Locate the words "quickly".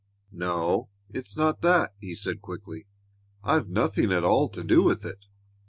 2.41-2.87